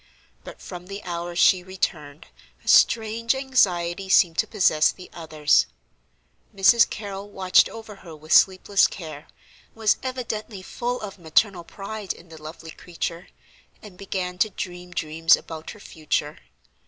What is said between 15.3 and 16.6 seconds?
about her future.